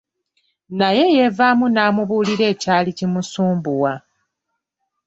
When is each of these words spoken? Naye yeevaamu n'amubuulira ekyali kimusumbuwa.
Naye 0.79 1.03
yeevaamu 1.15 1.65
n'amubuulira 1.69 2.45
ekyali 2.53 2.91
kimusumbuwa. 2.97 3.93